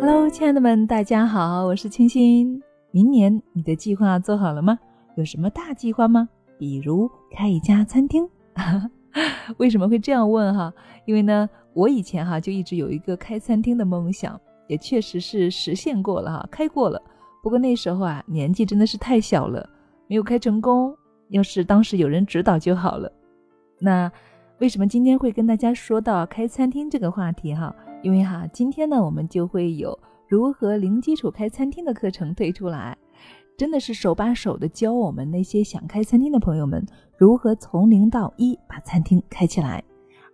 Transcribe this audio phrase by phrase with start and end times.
[0.00, 2.58] Hello，亲爱的们，大家好，我是清新。
[2.90, 4.78] 明年你的计划做好了吗？
[5.14, 6.26] 有什么大计划吗？
[6.58, 8.26] 比如开一家餐厅？
[9.58, 10.72] 为什么会这样问哈？
[11.04, 16.98] 因为呢，我以前哈就一直有一个开餐厅的梦想，也确实是实现过了哈，开过了。
[17.42, 19.68] 不过那时候啊，年纪真的是太小了，
[20.06, 20.96] 没有开成功。
[21.28, 23.12] 要是当时有人指导就好了。
[23.78, 24.10] 那
[24.60, 27.74] 为什么今天会跟大家说到开餐厅这个话题哈？
[28.02, 32.96] 因为哈，今天呢，我们就会有如何零基础开餐厅的课程推出来，
[33.58, 36.84] 真的是手把手的教我们那些想开餐厅的朋友们
[37.18, 39.84] 如何从零到一把餐厅开起来。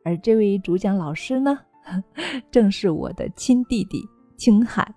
[0.05, 1.59] 而这位主讲老师呢，
[2.53, 4.01] 正是我的亲弟弟
[4.37, 4.89] 青海。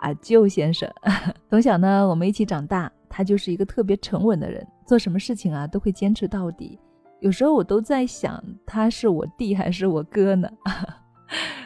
[0.00, 0.86] 啊，舅先生，
[1.48, 2.90] 从小呢，我们一起长大。
[3.08, 6.76] 他就是一个特别沉稳的人，做什么事情啊都会坚持到底。
[7.20, 10.50] 有时候我都在想，他是我弟还是我哥呢？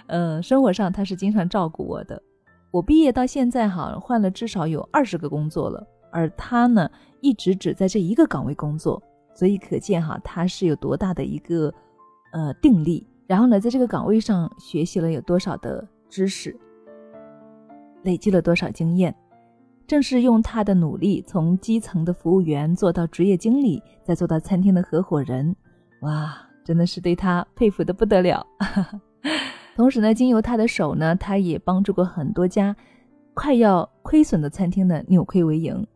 [0.09, 2.21] 嗯，生活上他是经常照顾我的。
[2.71, 9.03] 我毕业到现在哈，换了至少有二十个工作了，而他呢，一直只在这一个岗位工作，
[9.35, 11.73] 所以可见哈，他是有多大的一个
[12.33, 13.07] 呃定力。
[13.27, 16.55] 然后呢，在这个岗位上学习了有多少的知识。
[18.03, 19.15] 累积了多少经验？
[19.87, 25.57] 正是用他的努力，从基层的服务员做到职业经理，再做到餐厅的合伙人。
[26.03, 28.47] 哇，真的是对他佩服的不得了。
[29.79, 32.75] 同时呢，经由他的手呢，他也帮助过很多家
[33.33, 35.87] 快要亏损的餐厅呢扭亏为盈。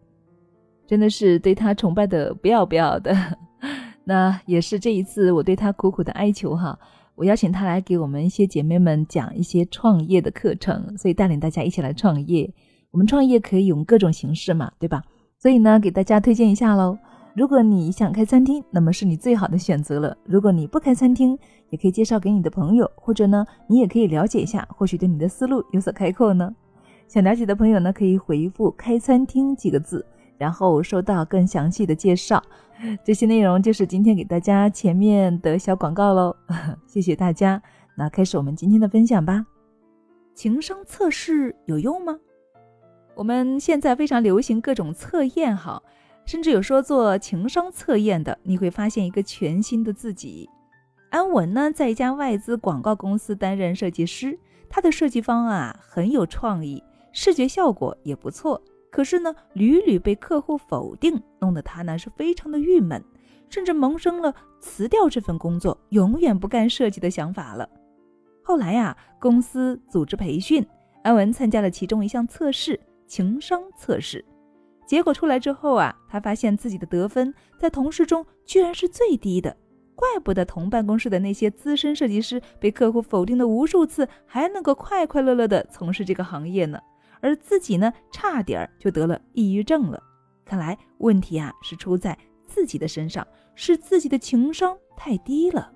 [0.86, 3.12] 真的是对他崇拜的不要不要的。
[4.06, 6.78] 那也是这一次我对他苦苦的哀求哈。
[7.16, 12.48] 我邀请他来给我们一些姐妹们讲一些创业的课程，所以带领大家一起来创业。
[12.92, 15.02] 我们创业可以用各种形式嘛，对吧？
[15.40, 16.96] 所以呢，给大家推荐一下喽。
[17.34, 20.16] 如果你想开餐厅，那么是你最好的选择了。
[20.24, 21.38] 如果你不开餐厅，
[21.70, 26.54] 也可以介绍给你的朋友，或者呢，你也可以了解一下，或许对你的思路有所开阔呢。
[27.08, 30.04] 想了解的朋友呢，可以回复“开餐厅”几个字。
[30.38, 32.42] 然后收到更详细的介绍，
[33.04, 36.34] 这些内容就是今天给大家前面的小广告喽，
[36.84, 37.62] 谢谢大家。
[37.94, 39.46] 那开始我们今天的分享吧。
[40.34, 42.18] 情商测试有用吗？
[43.14, 45.80] 我们现在非常流行各种测验哈，
[46.24, 50.48] 甚至有说做情商测验的，你会发现一个全新的自己。
[51.10, 54.38] 安文呢，在一家外资广告公司担任设计师，
[54.70, 58.62] 他的设计方案啊很有创意，视觉效果也不错。
[58.90, 63.02] 可是呢，屡屡被客户否定，弄得他呢是非常的郁闷，
[63.48, 67.68] 甚至萌生了辞掉这份工作，永远不干设计的想法了。
[68.42, 70.66] 后来呀，公司组织培训，
[71.02, 74.24] 安文参加了其中一项测试——情商测试。
[74.92, 79.56] 结果出来之后啊，他发现自己的得分在同事中居然是最低的，
[79.94, 86.78] 怪不得同办公室的那些资深设计师被客户否定的无数次，还能够快快乐乐地从事这个行业呢。
[87.22, 89.98] 而自己呢，差点就得了抑郁症了。
[90.44, 92.14] 看来问题啊是出在
[92.46, 95.72] 自己的身上，是自己的情商太低了。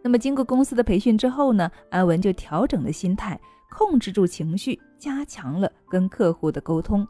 [0.00, 7.06] 那么经过公司的培训之后呢，安文就调整了心态，控制住情绪，加强了跟客户的沟通。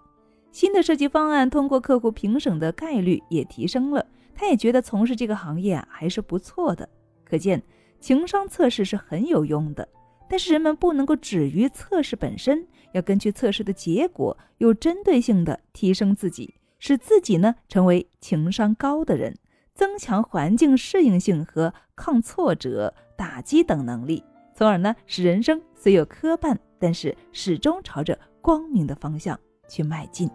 [0.52, 4.04] 新的设计方案通过客户评审的概率也提升了，
[4.34, 6.88] 他也觉得从事这个行业啊还是不错的。
[7.24, 7.62] 可见
[8.00, 9.88] 情商测试是很有用的。
[10.28, 19.36] 但是人们不能够止于测试本身，要根据测试的结果，有针对性的提升自己，使自己呢成为情商高的人，
[19.74, 24.22] 增强环境适应性和抗挫折、打击等能力，
[24.60, 29.34] 从而呢使人生虽有磕绊，但是始终朝着光明的方向
[29.66, 30.30] 去迈进。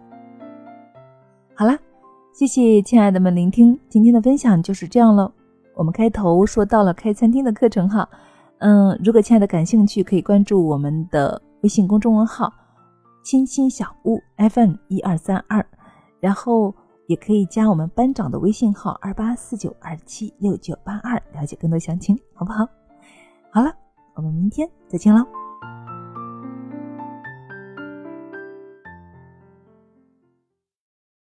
[1.54, 1.78] 好了，
[2.34, 5.32] 谢谢亲爱的们聆听今天的分享就是这样了。
[5.76, 8.08] 我们开头说到了开餐厅的课程哈。
[8.58, 12.52] 嗯，如果亲爱的感兴趣，可以关注我们的微信公众号
[13.22, 15.64] “亲亲小屋 FM 一二三二”，
[16.18, 16.74] 然后
[17.06, 22.66] 也可以加我们班长的微信号二八四九二七六九八二，了解更多详情，好不好？
[23.52, 23.72] 好了，
[24.46, 25.45] 明天再见喽。